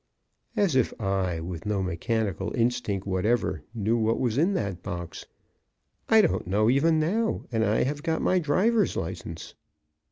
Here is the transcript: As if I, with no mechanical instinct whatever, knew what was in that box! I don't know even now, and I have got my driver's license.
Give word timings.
As 0.57 0.75
if 0.75 0.99
I, 0.99 1.39
with 1.41 1.63
no 1.67 1.83
mechanical 1.83 2.51
instinct 2.55 3.05
whatever, 3.05 3.61
knew 3.75 3.95
what 3.97 4.19
was 4.19 4.35
in 4.35 4.55
that 4.55 4.81
box! 4.81 5.27
I 6.09 6.21
don't 6.21 6.47
know 6.47 6.71
even 6.71 6.99
now, 6.99 7.45
and 7.51 7.63
I 7.63 7.83
have 7.83 8.01
got 8.01 8.19
my 8.19 8.39
driver's 8.39 8.97
license. 8.97 9.53